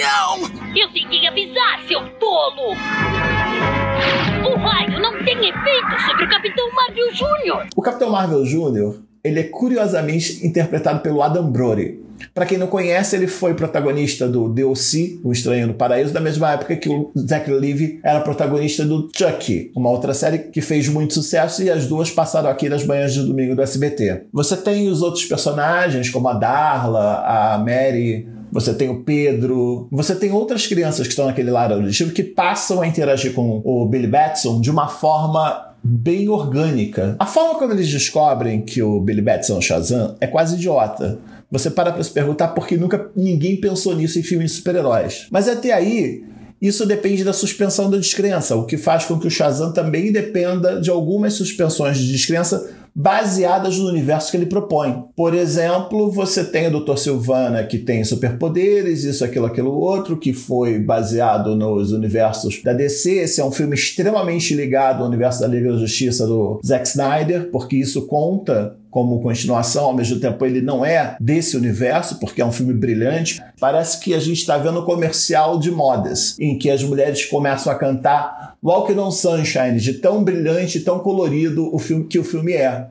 Não! 0.00 0.38
Eu 0.74 0.90
tentei 0.92 1.26
avisar, 1.26 1.82
seu 1.86 2.00
tolo! 2.18 2.72
O 4.48 4.56
raio 4.56 4.98
não 4.98 5.22
tem 5.22 5.36
efeito 5.36 6.00
sobre 6.06 6.24
o 6.24 6.30
Capitão 6.30 6.72
Marvel 6.72 7.12
Jr. 7.12 7.68
O 7.76 7.82
Capitão 7.82 8.10
Marvel 8.10 8.44
Jr., 8.44 9.00
ele 9.22 9.40
é 9.40 9.44
curiosamente 9.44 10.46
interpretado 10.46 11.00
pelo 11.00 11.22
Adam 11.22 11.50
Brody. 11.50 12.00
Para 12.34 12.46
quem 12.46 12.56
não 12.56 12.66
conhece, 12.66 13.16
ele 13.16 13.26
foi 13.26 13.54
protagonista 13.54 14.26
do 14.26 14.48
DLC, 14.48 15.20
O 15.22 15.32
Estranho 15.32 15.66
no 15.66 15.74
Paraíso, 15.74 16.12
da 16.12 16.20
mesma 16.20 16.52
época 16.52 16.76
que 16.76 16.88
o 16.88 17.10
Zach 17.16 17.50
Levy 17.50 18.00
era 18.02 18.20
protagonista 18.20 18.84
do 18.84 19.10
Chucky, 19.14 19.70
uma 19.74 19.90
outra 19.90 20.14
série 20.14 20.38
que 20.38 20.60
fez 20.60 20.88
muito 20.88 21.14
sucesso 21.14 21.62
e 21.62 21.70
as 21.70 21.86
duas 21.86 22.10
passaram 22.10 22.48
aqui 22.48 22.68
nas 22.68 22.84
manhãs 22.84 23.12
de 23.12 23.22
domingo 23.22 23.54
do 23.54 23.62
SBT. 23.62 24.24
Você 24.32 24.56
tem 24.56 24.88
os 24.88 25.02
outros 25.02 25.24
personagens, 25.24 26.10
como 26.10 26.28
a 26.28 26.34
Darla, 26.34 27.24
a 27.54 27.58
Mary, 27.58 28.26
você 28.50 28.74
tem 28.74 28.88
o 28.88 29.02
Pedro, 29.02 29.88
você 29.90 30.14
tem 30.14 30.32
outras 30.32 30.66
crianças 30.66 31.06
que 31.06 31.12
estão 31.12 31.26
naquele 31.26 31.50
lar 31.50 31.72
auditivo 31.72 32.12
que 32.12 32.22
passam 32.22 32.80
a 32.80 32.86
interagir 32.86 33.32
com 33.32 33.62
o 33.64 33.86
Billy 33.86 34.06
Batson 34.06 34.60
de 34.60 34.70
uma 34.70 34.88
forma 34.88 35.70
bem 35.82 36.28
orgânica. 36.28 37.16
A 37.18 37.26
forma 37.26 37.58
como 37.58 37.72
eles 37.72 37.88
descobrem 37.88 38.62
que 38.62 38.82
o 38.82 39.00
Billy 39.00 39.22
Batson 39.22 39.54
é 39.54 39.58
o 39.58 39.62
Shazam 39.62 40.16
é 40.20 40.26
quase 40.26 40.56
idiota. 40.56 41.18
Você 41.50 41.70
para 41.70 41.92
pra 41.92 42.02
se 42.02 42.10
perguntar 42.10 42.48
por 42.48 42.66
que 42.66 42.76
nunca 42.76 43.10
ninguém 43.16 43.60
pensou 43.60 43.94
nisso 43.96 44.18
em 44.18 44.22
filmes 44.22 44.50
de 44.50 44.56
super-heróis. 44.58 45.26
Mas 45.30 45.48
até 45.48 45.72
aí, 45.72 46.22
isso 46.60 46.86
depende 46.86 47.24
da 47.24 47.32
suspensão 47.32 47.90
da 47.90 47.96
descrença, 47.96 48.54
o 48.54 48.66
que 48.66 48.76
faz 48.76 49.04
com 49.04 49.18
que 49.18 49.26
o 49.26 49.30
Shazam 49.30 49.72
também 49.72 50.12
dependa 50.12 50.80
de 50.80 50.90
algumas 50.90 51.32
suspensões 51.34 51.98
de 51.98 52.12
descrença 52.12 52.70
baseadas 52.94 53.78
no 53.78 53.88
universo 53.88 54.30
que 54.30 54.36
ele 54.36 54.46
propõe. 54.46 55.04
Por 55.16 55.34
exemplo, 55.34 56.10
você 56.10 56.44
tem 56.44 56.68
o 56.68 56.80
Dr. 56.80 56.96
Silvana, 56.96 57.64
que 57.64 57.78
tem 57.78 58.04
superpoderes, 58.04 59.04
isso, 59.04 59.24
aquilo, 59.24 59.46
aquilo 59.46 59.72
outro, 59.72 60.16
que 60.16 60.32
foi 60.32 60.78
baseado 60.78 61.54
nos 61.54 61.92
universos 61.92 62.62
da 62.62 62.72
DC. 62.72 63.12
Esse 63.18 63.40
é 63.40 63.44
um 63.44 63.52
filme 63.52 63.74
extremamente 63.74 64.54
ligado 64.54 65.02
ao 65.02 65.08
universo 65.08 65.40
da 65.40 65.46
Liga 65.46 65.72
da 65.72 65.78
Justiça 65.78 66.26
do 66.26 66.60
Zack 66.64 66.86
Snyder, 66.88 67.50
porque 67.50 67.76
isso 67.76 68.06
conta 68.06 68.76
como 68.90 69.20
continuação, 69.20 69.84
ao 69.84 69.94
mesmo 69.94 70.18
tempo 70.18 70.44
ele 70.44 70.60
não 70.60 70.84
é 70.84 71.16
desse 71.20 71.56
universo, 71.56 72.18
porque 72.18 72.42
é 72.42 72.44
um 72.44 72.52
filme 72.52 72.74
brilhante. 72.74 73.42
Parece 73.58 74.00
que 74.00 74.14
a 74.14 74.18
gente 74.18 74.38
está 74.38 74.58
vendo 74.58 74.80
um 74.80 74.84
comercial 74.84 75.58
de 75.58 75.70
modas, 75.70 76.36
em 76.38 76.58
que 76.58 76.70
as 76.70 76.82
mulheres 76.82 77.24
começam 77.24 77.72
a 77.72 77.76
cantar 77.76 78.56
Walking 78.62 78.98
on 78.98 79.10
Sunshine, 79.10 79.78
de 79.78 79.94
tão 79.94 80.22
brilhante, 80.22 80.80
tão 80.80 80.98
colorido 80.98 81.74
o 81.74 81.78
filme 81.78 82.04
que 82.04 82.18
o 82.18 82.24
filme 82.24 82.52
é. 82.52 82.88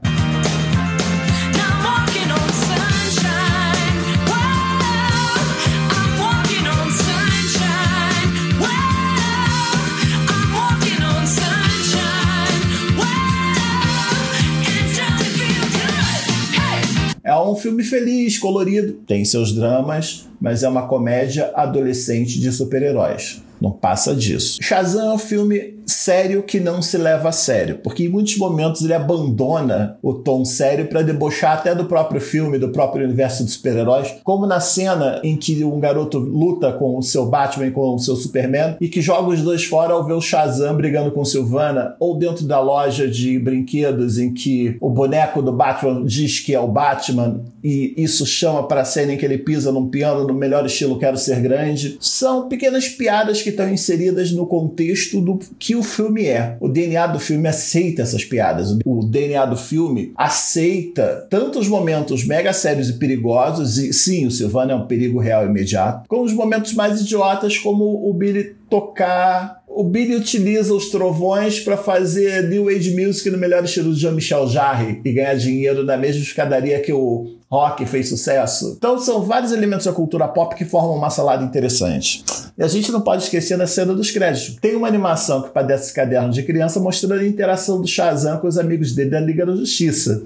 Filme 17.69 17.83
feliz, 17.83 18.39
colorido, 18.39 18.93
tem 19.05 19.23
seus 19.23 19.53
dramas, 19.53 20.27
mas 20.41 20.63
é 20.63 20.69
uma 20.69 20.87
comédia 20.87 21.51
adolescente 21.55 22.39
de 22.39 22.51
super-heróis. 22.51 23.43
Não 23.61 23.71
passa 23.71 24.15
disso. 24.15 24.59
Shazam 24.61 25.11
é 25.11 25.13
um 25.13 25.17
filme 25.17 25.79
sério 25.85 26.43
que 26.43 26.59
não 26.59 26.81
se 26.81 26.97
leva 26.97 27.29
a 27.29 27.31
sério, 27.31 27.79
porque 27.83 28.03
em 28.03 28.09
muitos 28.09 28.37
momentos 28.37 28.83
ele 28.83 28.93
abandona 28.93 29.97
o 30.01 30.13
tom 30.13 30.45
sério 30.45 30.87
para 30.87 31.01
debochar 31.01 31.53
até 31.53 31.73
do 31.73 31.85
próprio 31.85 32.21
filme, 32.21 32.59
do 32.59 32.69
próprio 32.69 33.05
universo 33.05 33.43
de 33.43 33.51
super-heróis, 33.51 34.15
como 34.23 34.45
na 34.45 34.59
cena 34.59 35.19
em 35.23 35.35
que 35.35 35.63
um 35.63 35.79
garoto 35.79 36.19
luta 36.19 36.71
com 36.71 36.97
o 36.97 37.01
seu 37.01 37.25
Batman 37.25 37.71
com 37.71 37.95
o 37.95 37.99
seu 37.99 38.15
Superman 38.15 38.77
e 38.79 38.87
que 38.87 39.01
joga 39.01 39.29
os 39.29 39.41
dois 39.41 39.65
fora 39.65 39.93
ao 39.93 40.05
ver 40.05 40.13
o 40.13 40.21
Shazam 40.21 40.75
brigando 40.75 41.11
com 41.11 41.25
Silvana, 41.25 41.95
ou 41.99 42.17
dentro 42.17 42.45
da 42.45 42.59
loja 42.59 43.07
de 43.07 43.37
brinquedos 43.39 44.17
em 44.17 44.33
que 44.33 44.77
o 44.79 44.89
boneco 44.89 45.41
do 45.41 45.51
Batman 45.51 46.03
diz 46.05 46.39
que 46.39 46.53
é 46.53 46.59
o 46.59 46.67
Batman 46.67 47.41
e 47.63 47.93
isso 47.97 48.25
chama 48.25 48.67
para 48.67 48.81
a 48.81 48.85
cena 48.85 49.13
em 49.13 49.17
que 49.17 49.25
ele 49.25 49.37
pisa 49.37 49.71
num 49.71 49.89
piano 49.89 50.25
no 50.25 50.33
melhor 50.33 50.65
estilo 50.65 50.97
Quero 50.97 51.17
Ser 51.17 51.41
Grande. 51.41 51.97
São 51.99 52.47
pequenas 52.47 52.87
piadas 52.87 53.41
que 53.41 53.48
estão 53.49 53.69
inseridas 53.69 54.31
no 54.31 54.45
contexto 54.45 55.21
do 55.21 55.39
que 55.57 55.75
o 55.75 55.83
filme 55.83 56.25
é. 56.25 56.57
O 56.59 56.67
DNA 56.67 57.07
do 57.07 57.19
filme 57.19 57.47
aceita 57.47 58.01
essas 58.01 58.23
piadas. 58.23 58.77
O 58.85 59.03
DNA 59.03 59.45
do 59.45 59.57
filme 59.57 60.11
aceita 60.15 61.27
tanto 61.29 61.59
os 61.59 61.67
momentos 61.67 62.25
mega 62.25 62.53
sérios 62.53 62.89
e 62.89 62.93
perigosos, 62.93 63.77
e 63.77 63.93
sim, 63.93 64.25
o 64.25 64.31
Silvano 64.31 64.71
é 64.71 64.75
um 64.75 64.87
perigo 64.87 65.19
real 65.19 65.45
imediato, 65.45 66.07
como 66.07 66.23
os 66.23 66.33
momentos 66.33 66.73
mais 66.73 67.01
idiotas, 67.01 67.57
como 67.57 68.09
o 68.09 68.13
Billy 68.13 68.55
tocar. 68.69 69.58
O 69.79 69.83
Billy 69.85 70.13
utiliza 70.13 70.73
os 70.73 70.89
trovões 70.89 71.61
para 71.61 71.77
fazer 71.77 72.49
New 72.49 72.67
Age 72.67 72.93
Music 72.93 73.29
no 73.29 73.37
melhor 73.37 73.63
estilo 73.63 73.93
de 73.93 74.01
Jean-Michel 74.01 74.45
Jarre 74.49 74.99
e 75.05 75.13
ganhar 75.13 75.35
dinheiro 75.35 75.85
na 75.85 75.95
mesma 75.95 76.21
escadaria 76.21 76.81
que 76.81 76.91
o 76.91 77.37
rock 77.49 77.85
fez 77.85 78.09
sucesso. 78.09 78.75
Então 78.77 78.99
são 78.99 79.21
vários 79.21 79.53
elementos 79.53 79.85
da 79.85 79.93
cultura 79.93 80.27
pop 80.27 80.53
que 80.53 80.65
formam 80.65 80.97
uma 80.97 81.09
salada 81.09 81.45
interessante. 81.45 82.25
E 82.57 82.61
a 82.61 82.67
gente 82.67 82.91
não 82.91 82.99
pode 82.99 83.23
esquecer 83.23 83.57
da 83.57 83.65
cena 83.65 83.93
dos 83.93 84.11
créditos. 84.11 84.57
Tem 84.57 84.75
uma 84.75 84.85
animação 84.85 85.43
que 85.43 85.49
padece 85.49 85.93
caderno 85.93 86.33
de 86.33 86.43
criança 86.43 86.81
mostrando 86.81 87.21
a 87.21 87.25
interação 87.25 87.79
do 87.79 87.87
Shazam 87.87 88.37
com 88.39 88.49
os 88.49 88.57
amigos 88.57 88.93
dele 88.93 89.11
da 89.11 89.21
Liga 89.21 89.45
da 89.45 89.55
Justiça, 89.55 90.23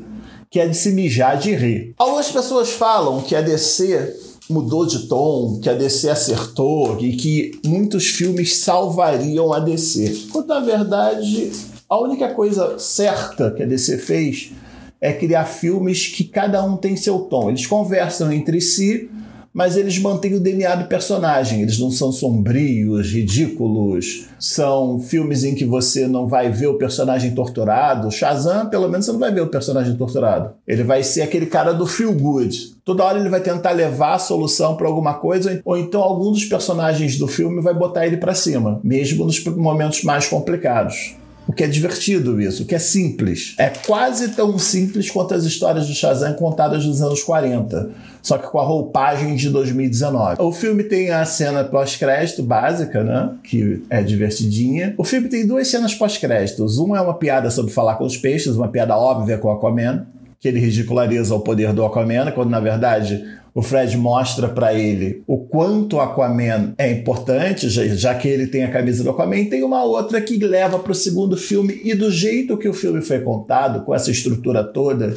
que 0.50 0.60
é 0.60 0.68
de 0.68 0.76
se 0.76 0.92
mijar 0.94 1.38
de 1.38 1.54
rir. 1.54 1.94
Algumas 2.00 2.32
pessoas 2.32 2.72
falam 2.72 3.22
que 3.22 3.36
a 3.36 3.42
DC 3.42 4.33
mudou 4.50 4.86
de 4.86 5.08
tom, 5.08 5.60
que 5.62 5.70
a 5.70 5.74
DC 5.74 6.10
acertou 6.10 6.98
e 7.00 7.16
que 7.16 7.60
muitos 7.66 8.08
filmes 8.08 8.58
salvariam 8.58 9.54
a 9.54 9.60
DC. 9.60 10.28
Quando 10.32 10.48
na 10.48 10.60
verdade 10.60 11.52
a 11.90 12.00
única 12.00 12.34
coisa 12.34 12.78
certa 12.80 13.52
que 13.52 13.64
a 13.64 13.66
DC 13.66 13.98
fez 14.00 14.52
é 15.00 15.14
criar 15.14 15.46
filmes 15.46 16.08
que 16.08 16.24
cada 16.24 16.64
um 16.64 16.78
tem 16.78 16.96
seu 16.96 17.20
tom. 17.20 17.50
Eles 17.50 17.68
conversam 17.68 18.32
entre 18.32 18.62
si, 18.62 19.10
mas 19.54 19.78
eles 19.78 20.00
mantêm 20.00 20.34
o 20.34 20.40
DNA 20.40 20.76
do 20.76 20.88
personagem. 20.88 21.62
Eles 21.62 21.78
não 21.78 21.92
são 21.92 22.12
sombrios, 22.12 23.12
ridículos. 23.12 24.26
São 24.40 25.00
filmes 25.00 25.44
em 25.44 25.54
que 25.54 25.64
você 25.64 26.08
não 26.08 26.28
vai 26.28 26.50
ver 26.50 26.68
o 26.68 26.78
personagem 26.78 27.36
torturado. 27.36 28.12
Shazam, 28.12 28.70
pelo 28.70 28.90
menos, 28.90 29.06
você 29.06 29.12
não 29.12 29.20
vai 29.20 29.32
ver 29.32 29.42
o 29.42 29.50
personagem 29.50 29.96
torturado. 29.96 30.54
Ele 30.68 30.84
vai 30.84 31.04
ser 31.04 31.22
aquele 31.22 31.46
cara 31.46 31.72
do 31.72 31.86
feel 31.86 32.14
good. 32.14 32.74
Toda 32.84 33.04
hora 33.04 33.20
ele 33.20 33.30
vai 33.30 33.40
tentar 33.40 33.72
levar 33.72 34.16
a 34.16 34.20
solução 34.20 34.76
para 34.76 34.88
alguma 34.88 35.14
coisa, 35.14 35.62
ou 35.64 35.78
então 35.78 36.02
algum 36.02 36.32
dos 36.32 36.44
personagens 36.46 37.18
do 37.18 37.28
filme 37.28 37.62
vai 37.62 37.74
botar 37.74 38.06
ele 38.06 38.18
para 38.18 38.34
cima, 38.34 38.82
mesmo 38.84 39.24
nos 39.24 39.42
momentos 39.46 40.04
mais 40.04 40.28
complicados. 40.28 41.16
O 41.48 41.52
que 41.52 41.64
é 41.64 41.68
divertido 41.68 42.42
isso, 42.42 42.64
o 42.64 42.66
que 42.66 42.76
é 42.76 42.80
simples. 42.80 43.56
É 43.58 43.70
quase 43.70 44.30
tão 44.30 44.58
simples 44.58 45.10
quanto 45.10 45.34
as 45.34 45.44
histórias 45.44 45.88
do 45.88 45.94
Shazam 45.94 46.34
contadas 46.34 46.86
nos 46.86 47.02
anos 47.02 47.22
40, 47.22 47.92
só 48.22 48.38
que 48.38 48.48
com 48.48 48.60
a 48.60 48.64
roupagem 48.64 49.36
de 49.36 49.50
2019. 49.50 50.42
O 50.42 50.52
filme 50.54 50.84
tem 50.84 51.12
a 51.12 51.26
cena 51.26 51.64
pós-crédito 51.64 52.42
básica, 52.44 53.04
né? 53.04 53.32
Que 53.44 53.84
é 53.90 54.02
divertidinha. 54.02 54.96
O 54.98 55.04
filme 55.04 55.28
tem 55.28 55.46
duas 55.46 55.68
cenas 55.68 55.94
pós-créditos. 55.94 56.78
Uma 56.78 56.98
é 56.98 57.02
uma 57.02 57.16
piada 57.16 57.52
sobre 57.52 57.74
falar 57.74 57.96
com 57.96 58.06
os 58.06 58.16
peixes, 58.16 58.56
uma 58.56 58.70
piada 58.70 58.98
óbvia 58.98 59.38
com 59.38 59.50
o 59.50 59.52
Aquaman, 59.52 60.08
que 60.40 60.48
ele 60.48 60.60
ridiculariza 60.60 61.36
o 61.36 61.42
poder 61.42 61.74
do 61.74 61.86
Aquaman, 61.86 62.32
quando 62.32 62.50
na 62.50 62.62
verdade 62.62 63.24
o 63.56 63.62
Fred 63.62 63.96
mostra 63.98 64.50
para 64.50 64.74
ele 64.74 65.24
o 65.28 65.38
quanto 65.38 65.98
o 65.98 66.02
Aquaman 66.02 66.74
é 66.78 66.92
importante, 66.92 67.70
já, 67.70 68.16
que 68.16 68.28
ele 68.28 68.48
tem 68.48 68.64
a 68.64 68.72
camisa 68.72 69.04
do 69.04 69.12
Aquaman. 69.12 69.46
Tem 69.46 69.64
uma 69.64 69.84
outra 69.84 70.20
que 70.20 70.38
leva 70.38 70.80
para 70.80 70.92
o 70.92 70.96
segundo 70.96 71.38
filme, 71.38 71.80
e 71.84 71.94
do 71.94 72.12
jeito 72.12 72.58
que 72.58 72.68
o 72.68 72.74
filme 72.74 73.02
foi 73.02 73.20
contado, 73.20 73.84
com 73.84 73.94
essa 73.94 74.10
estrutura 74.10 74.64
toda, 74.64 75.14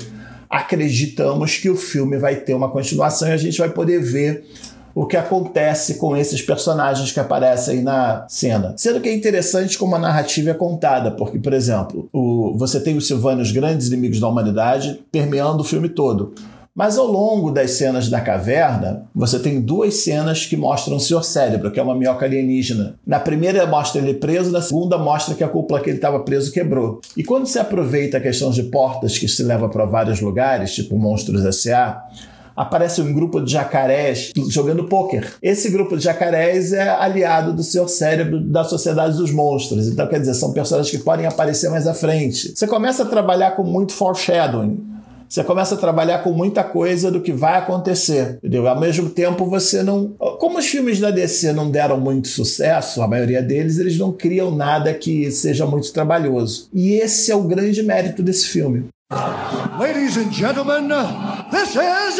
acreditamos 0.50 1.56
que 1.56 1.70
o 1.70 1.76
filme 1.76 2.18
vai 2.18 2.36
ter 2.36 2.54
uma 2.54 2.70
continuação 2.70 3.28
e 3.28 3.32
a 3.32 3.36
gente 3.38 3.58
vai 3.58 3.70
poder 3.70 4.02
ver 4.02 4.44
o 4.94 5.06
que 5.06 5.16
acontece 5.16 5.96
com 5.96 6.16
esses 6.16 6.40
personagens 6.40 7.12
que 7.12 7.20
aparecem 7.20 7.82
na 7.82 8.24
cena. 8.28 8.72
Sendo 8.78 8.98
que 8.98 9.10
é 9.10 9.14
interessante 9.14 9.76
como 9.76 9.94
a 9.94 9.98
narrativa 9.98 10.50
é 10.50 10.54
contada, 10.54 11.10
porque, 11.10 11.38
por 11.38 11.52
exemplo, 11.52 12.08
o, 12.12 12.54
você 12.56 12.80
tem 12.80 12.96
os 12.96 13.06
Silvânios, 13.06 13.52
grandes 13.52 13.88
inimigos 13.88 14.20
da 14.20 14.26
humanidade, 14.26 15.04
permeando 15.12 15.60
o 15.60 15.64
filme 15.64 15.90
todo. 15.90 16.32
Mas 16.76 16.98
ao 16.98 17.06
longo 17.06 17.50
das 17.50 17.70
cenas 17.70 18.10
da 18.10 18.20
caverna, 18.20 19.06
você 19.14 19.38
tem 19.38 19.62
duas 19.62 19.94
cenas 19.94 20.44
que 20.44 20.58
mostram 20.58 20.98
o 20.98 21.00
seu 21.00 21.22
cérebro, 21.22 21.70
que 21.70 21.80
é 21.80 21.82
uma 21.82 21.94
minhoca 21.94 22.26
alienígena. 22.26 22.96
Na 23.06 23.18
primeira 23.18 23.66
mostra 23.66 23.98
ele 23.98 24.12
preso, 24.12 24.52
na 24.52 24.60
segunda 24.60 24.98
mostra 24.98 25.34
que 25.34 25.42
a 25.42 25.48
cúpula 25.48 25.80
que 25.80 25.88
ele 25.88 25.96
estava 25.96 26.20
preso 26.20 26.52
quebrou. 26.52 27.00
E 27.16 27.24
quando 27.24 27.46
se 27.46 27.58
aproveita 27.58 28.18
a 28.18 28.20
questão 28.20 28.50
de 28.50 28.64
portas 28.64 29.16
que 29.16 29.26
se 29.26 29.42
leva 29.42 29.70
para 29.70 29.86
vários 29.86 30.20
lugares, 30.20 30.74
tipo 30.74 30.98
Monstros 30.98 31.46
S.A., 31.46 32.04
aparece 32.54 33.00
um 33.00 33.10
grupo 33.10 33.40
de 33.40 33.52
jacarés 33.52 34.32
jogando 34.50 34.84
pôquer. 34.84 35.32
Esse 35.42 35.70
grupo 35.70 35.96
de 35.96 36.04
jacarés 36.04 36.74
é 36.74 36.90
aliado 36.90 37.54
do 37.54 37.62
seu 37.62 37.88
cérebro 37.88 38.38
da 38.40 38.64
Sociedade 38.64 39.16
dos 39.16 39.30
Monstros. 39.30 39.88
Então, 39.88 40.06
quer 40.06 40.20
dizer, 40.20 40.34
são 40.34 40.52
personagens 40.52 40.94
que 40.94 41.02
podem 41.02 41.24
aparecer 41.24 41.70
mais 41.70 41.86
à 41.86 41.94
frente. 41.94 42.52
Você 42.54 42.66
começa 42.66 43.02
a 43.02 43.06
trabalhar 43.06 43.52
com 43.52 43.62
muito 43.62 43.94
foreshadowing. 43.94 44.95
Você 45.28 45.42
começa 45.42 45.74
a 45.74 45.78
trabalhar 45.78 46.18
com 46.18 46.30
muita 46.30 46.62
coisa 46.62 47.10
do 47.10 47.20
que 47.20 47.32
vai 47.32 47.58
acontecer, 47.58 48.38
entendeu? 48.38 48.68
Ao 48.68 48.78
mesmo 48.78 49.10
tempo, 49.10 49.46
você 49.46 49.82
não. 49.82 50.08
Como 50.38 50.58
os 50.58 50.66
filmes 50.66 51.00
da 51.00 51.10
DC 51.10 51.52
não 51.52 51.70
deram 51.70 51.98
muito 51.98 52.28
sucesso, 52.28 53.02
a 53.02 53.08
maioria 53.08 53.42
deles, 53.42 53.78
eles 53.78 53.98
não 53.98 54.12
criam 54.12 54.54
nada 54.54 54.94
que 54.94 55.30
seja 55.30 55.66
muito 55.66 55.92
trabalhoso. 55.92 56.68
E 56.72 56.92
esse 56.94 57.30
é 57.32 57.36
o 57.36 57.42
grande 57.42 57.82
mérito 57.82 58.22
desse 58.22 58.46
filme. 58.48 58.86
Ladies 59.78 60.16
and 60.16 60.32
gentlemen, 60.32 60.88
this 61.50 61.76
is 61.76 62.16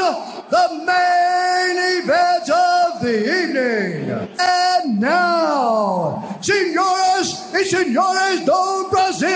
the 0.50 0.68
main 0.86 1.76
event 1.98 2.48
of 2.48 3.00
the 3.00 3.16
evening. 3.42 4.10
And 4.38 5.00
now, 5.00 6.38
senhoras 6.40 7.52
e 7.54 7.64
senhores 7.64 8.44
do 8.44 8.88
Brasil 8.88 9.28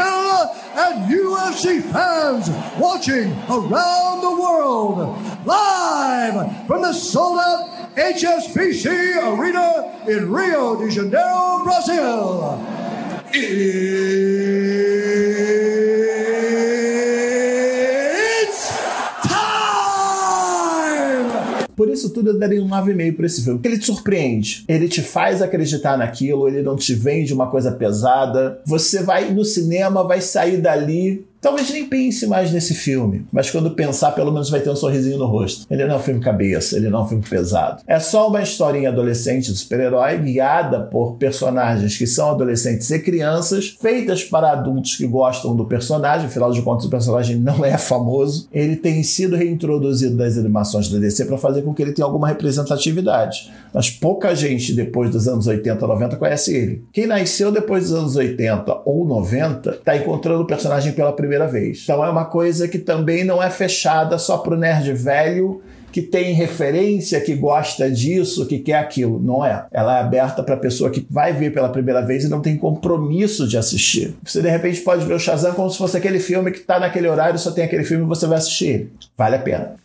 and 0.81 1.11
UFC 1.11 1.83
fans 1.93 2.49
watching 2.79 3.33
around 3.49 4.21
the 4.23 4.41
world, 4.41 4.99
live 5.47 6.67
from 6.67 6.83
the 6.83 6.93
sold 6.93 7.39
out 7.39 7.97
HSBC 7.97 8.87
Arena 9.39 10.05
in 10.09 10.33
Rio 10.33 10.77
de 10.81 10.91
Janeiro, 10.91 11.63
Brazil. 11.65 12.67
It's 13.33 14.70
isso 22.01 22.11
tudo 22.11 22.31
eu 22.31 22.39
daria 22.39 22.63
um 22.63 22.69
9,5 22.69 23.17
para 23.17 23.27
esse 23.27 23.43
filme. 23.43 23.59
Porque 23.59 23.69
ele 23.69 23.79
te 23.79 23.87
surpreende. 23.87 24.65
Ele 24.67 24.89
te 24.89 25.03
faz 25.03 25.43
acreditar 25.43 25.97
naquilo, 25.97 26.49
ele 26.49 26.63
não 26.63 26.77
te 26.77 26.95
vende 26.95 27.33
uma 27.33 27.49
coisa 27.49 27.73
pesada. 27.73 28.61
Você 28.67 29.03
vai 29.03 29.31
no 29.33 29.45
cinema, 29.45 30.03
vai 30.03 30.21
sair 30.21 30.57
dali 30.57 31.27
Talvez 31.41 31.71
nem 31.71 31.87
pense 31.87 32.27
mais 32.27 32.53
nesse 32.53 32.75
filme, 32.75 33.27
mas 33.33 33.51
quando 33.51 33.71
pensar, 33.71 34.13
pelo 34.13 34.31
menos 34.31 34.51
vai 34.51 34.61
ter 34.61 34.69
um 34.69 34.77
sorrisinho 34.77 35.17
no 35.17 35.25
rosto. 35.25 35.67
Ele 35.71 35.87
não 35.87 35.95
é 35.95 35.97
um 35.97 36.03
filme 36.03 36.21
cabeça, 36.21 36.77
ele 36.77 36.91
não 36.91 37.01
é 37.01 37.03
um 37.03 37.09
filme 37.09 37.25
pesado. 37.27 37.83
É 37.87 37.99
só 37.99 38.29
uma 38.29 38.43
historinha 38.43 38.91
adolescente 38.91 39.51
de 39.51 39.57
super-herói 39.57 40.19
guiada 40.19 40.81
por 40.81 41.17
personagens 41.17 41.97
que 41.97 42.07
são 42.07 42.31
adolescentes 42.31 42.91
e 42.91 42.99
crianças, 42.99 43.77
feitas 43.81 44.23
para 44.23 44.53
adultos 44.53 44.97
que 44.97 45.07
gostam 45.07 45.57
do 45.57 45.65
personagem, 45.65 46.27
afinal 46.27 46.53
de 46.53 46.61
contas, 46.61 46.85
o 46.85 46.91
personagem 46.91 47.37
não 47.37 47.65
é 47.65 47.79
famoso. 47.79 48.47
Ele 48.53 48.77
tem 48.77 49.03
sido 49.03 49.35
reintroduzido 49.35 50.17
das 50.17 50.37
animações 50.37 50.91
da 50.91 50.99
DC 50.99 51.25
para 51.25 51.39
fazer 51.39 51.63
com 51.63 51.73
que 51.73 51.81
ele 51.81 51.93
tenha 51.93 52.05
alguma 52.05 52.29
representatividade. 52.29 53.51
Mas 53.73 53.89
pouca 53.89 54.35
gente 54.35 54.75
depois 54.75 55.11
dos 55.11 55.27
anos 55.27 55.47
80, 55.47 55.87
90 55.87 56.17
conhece 56.17 56.55
ele. 56.55 56.85
Quem 56.93 57.07
nasceu 57.07 57.51
depois 57.51 57.85
dos 57.85 57.95
anos 57.95 58.17
80 58.17 58.83
ou 58.85 59.07
90 59.07 59.71
está 59.71 59.97
encontrando 59.97 60.43
o 60.43 60.47
personagem 60.47 60.93
pela 60.93 61.13
primeira 61.13 61.30
vez. 61.47 61.83
Então 61.85 62.05
é 62.05 62.11
uma 62.11 62.25
coisa 62.25 62.69
que 62.69 62.79
também 62.79 63.25
não 63.25 63.43
é 63.43 63.51
fechada 63.51 64.19
só 64.19 64.39
para 64.39 64.55
o 64.55 64.57
nerd 64.57 64.93
velho 64.93 65.63
que 65.93 66.01
tem 66.01 66.33
referência, 66.33 67.21
que 67.21 67.35
gosta 67.35 67.91
disso, 67.91 68.47
que 68.47 68.59
quer 68.59 68.75
aquilo. 68.75 69.19
Não 69.19 69.45
é. 69.45 69.67
Ela 69.73 69.99
é 69.99 70.01
aberta 70.01 70.43
para 70.43 70.55
a 70.55 70.59
pessoa 70.59 70.91
que 70.91 71.05
vai 71.11 71.33
ver 71.33 71.53
pela 71.53 71.69
primeira 71.69 72.01
vez 72.01 72.25
e 72.25 72.29
não 72.29 72.41
tem 72.41 72.57
compromisso 72.57 73.47
de 73.47 73.59
assistir. 73.59 74.15
Você 74.25 74.41
de 74.41 74.49
repente 74.49 74.81
pode 74.81 75.05
ver 75.05 75.15
o 75.15 75.19
Shazam 75.19 75.55
como 75.55 75.71
se 75.71 75.79
fosse 75.79 75.97
aquele 75.97 76.21
filme 76.21 76.51
que 76.51 76.59
está 76.59 76.79
naquele 76.79 77.09
horário, 77.09 77.39
só 77.39 77.51
tem 77.51 77.65
aquele 77.65 77.85
filme 77.85 78.05
e 78.05 78.09
você 78.09 78.27
vai 78.27 78.39
assistir. 78.39 78.89
Vale 79.17 79.37
a 79.37 79.41
pena. 79.41 79.80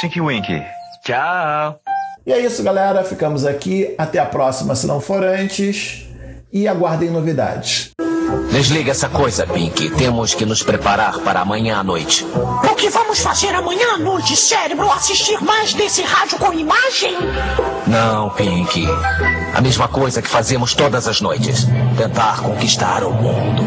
Tinky 0.00 0.18
Winky. 0.18 0.62
Tchau. 1.04 1.78
E 2.26 2.32
é 2.32 2.40
isso, 2.40 2.62
galera. 2.62 3.04
Ficamos 3.04 3.44
aqui. 3.44 3.94
Até 3.98 4.18
a 4.18 4.24
próxima, 4.24 4.74
se 4.74 4.86
não 4.86 4.98
for 4.98 5.22
antes. 5.22 6.08
E 6.50 6.66
aguardem 6.66 7.10
novidades. 7.10 7.90
Desliga 8.50 8.92
essa 8.92 9.10
coisa, 9.10 9.46
Pink. 9.46 9.90
Temos 9.90 10.34
que 10.34 10.46
nos 10.46 10.62
preparar 10.62 11.18
para 11.18 11.40
amanhã 11.40 11.78
à 11.78 11.84
noite. 11.84 12.24
O 12.24 12.74
que 12.76 12.88
vamos 12.88 13.20
fazer 13.20 13.54
amanhã 13.54 13.94
à 13.94 13.98
noite, 13.98 14.34
cérebro? 14.36 14.90
Assistir 14.90 15.38
mais 15.42 15.74
desse 15.74 16.02
rádio 16.02 16.38
com 16.38 16.50
imagem? 16.52 17.14
Não, 17.86 18.30
Pink. 18.30 18.86
A 19.54 19.60
mesma 19.60 19.86
coisa 19.86 20.22
que 20.22 20.28
fazemos 20.28 20.74
todas 20.74 21.06
as 21.06 21.20
noites. 21.20 21.66
Tentar 21.98 22.40
conquistar 22.40 23.04
o 23.04 23.12
mundo. 23.12 23.62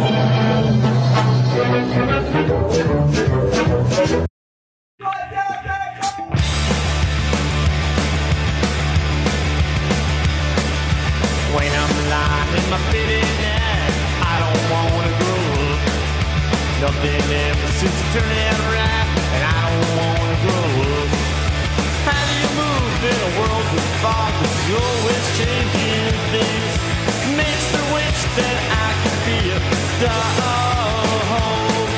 Nothing 16.93 17.33
ever 17.33 17.67
seems 17.79 17.97
to 17.99 18.05
turn 18.13 18.31
out 18.47 18.61
right, 18.69 19.07
and 19.33 19.43
I 19.43 19.59
don't 19.65 19.91
wanna 19.97 20.37
grow 20.45 20.67
up. 20.93 21.09
How 22.05 22.21
do 22.29 22.33
you 22.37 22.49
move 22.53 22.99
in 23.11 23.17
a 23.17 23.31
world 23.41 23.67
with 23.73 23.87
fathers 24.03 24.61
always 24.71 25.25
changing 25.35 26.15
things? 26.31 26.73
Makes 27.35 27.65
me 27.73 27.81
wish 27.97 28.19
that 28.37 28.57
I 28.85 28.89
could 29.01 29.19
be 29.25 29.39
a 29.51 29.59
dog. 30.05 31.89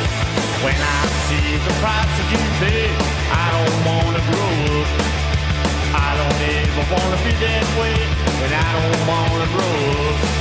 When 0.64 0.80
I 0.80 1.02
see 1.28 1.50
the 1.60 1.74
price 1.84 2.12
that 2.18 2.28
you 2.32 2.42
pay, 2.64 2.88
I 3.30 3.46
don't 3.52 3.78
wanna 3.86 4.22
grow 4.32 4.54
up. 4.80 4.90
I 5.92 6.10
don't 6.18 6.40
ever 6.56 6.84
wanna 6.96 7.20
be 7.28 7.34
that 7.46 7.66
way, 7.78 8.00
and 8.48 8.52
I 8.56 8.70
don't 8.80 9.02
wanna 9.12 9.48
grow 9.54 9.76
up. 10.08 10.35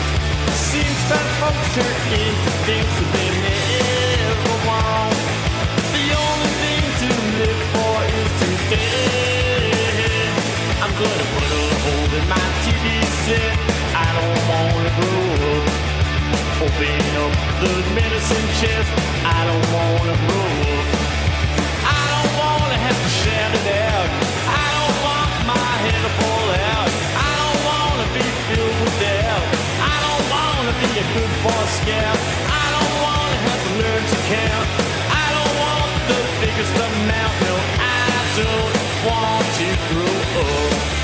That 1.15 1.31
into 2.11 2.51
things 2.67 2.95
that 2.99 3.11
they 3.15 3.31
never 3.47 4.55
want. 4.67 5.15
The 5.95 6.07
only 6.11 6.53
thing 6.59 6.85
to 7.03 7.11
live 7.39 7.63
for 7.71 7.97
is 8.19 8.33
today. 8.43 9.71
I'm 10.83 10.91
gonna 10.91 11.27
put 11.35 11.51
a 11.55 11.67
hole 11.85 12.13
in 12.19 12.25
my 12.35 12.47
TV 12.67 12.87
set. 13.27 13.55
I 13.95 14.09
don't 14.19 14.41
wanna 14.51 14.91
grow 14.99 15.23
up. 15.55 15.67
Open 16.67 17.03
up 17.23 17.33
the 17.63 17.73
medicine 17.95 18.49
chest. 18.59 18.91
I 19.23 19.39
don't 19.49 19.67
wanna 19.71 20.17
grow 20.27 20.79
up. 20.79 20.84
Be 30.93 30.99
a 31.01 31.07
good 31.15 31.33
boy 31.43 31.65
scout. 31.79 32.19
I 32.61 32.65
don't 32.75 32.97
wanna 33.05 33.39
have 33.49 33.61
to 33.67 33.73
learn 33.81 34.03
to 34.13 34.19
count. 34.29 34.69
I 35.23 35.27
don't 35.37 35.57
want 35.65 35.93
the 36.11 36.21
biggest 36.45 36.75
amount. 36.89 37.35
No, 37.47 37.55
I 37.81 38.13
don't 38.43 38.75
want 39.09 39.47
to 39.61 39.69
grow 39.89 40.17
up. 40.43 41.04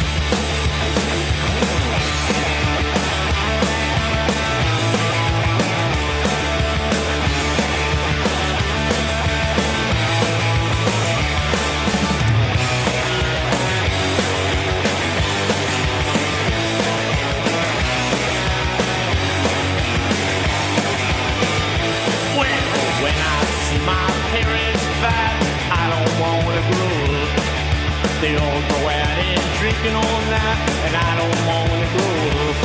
Drinking 29.71 29.95
all 29.95 30.21
night, 30.31 30.59
and 30.87 30.95
I 30.97 31.11
don't 31.21 31.41
wanna 31.47 31.87
grow 31.95 32.19
up. 32.43 32.57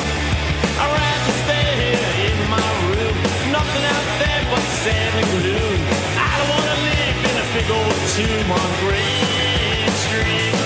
I'd 0.81 0.89
rather 0.89 1.33
stay 1.45 1.69
here 1.85 2.11
in 2.29 2.37
my 2.49 2.69
room, 2.89 3.15
nothing 3.53 3.85
out 3.93 4.07
there 4.21 4.43
but 4.49 4.65
sand 4.81 5.13
and 5.21 5.29
glue. 5.37 5.73
I 6.17 6.31
don't 6.37 6.49
wanna 6.55 6.77
live 6.89 7.17
in 7.29 7.35
a 7.43 7.47
big 7.53 7.67
old 7.69 7.97
tomb 8.15 8.49
on 8.49 8.69
Green 8.83 9.89
Street. 10.05 10.57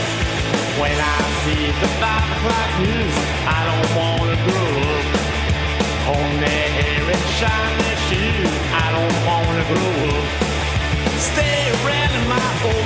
When 0.79 0.95
I 0.95 1.19
see 1.43 1.65
the 1.83 1.89
five 1.99 2.27
o'clock 2.35 2.71
news, 2.87 3.15
I 3.43 3.59
don't 3.69 3.89
wanna 3.99 4.37
grow 4.47 4.73
up. 4.95 5.07
On 6.15 6.29
their 6.39 6.67
hair 6.79 7.03
and 7.15 7.25
shine 7.39 7.75
their 7.83 7.99
shoes, 8.07 8.53
I 8.71 8.87
don't 8.95 9.17
wanna 9.27 9.63
grow 9.71 9.93
up. 10.15 10.27
Stay 11.19 11.59
around 11.83 12.11
in 12.15 12.25
my 12.31 12.47
old 12.63 12.78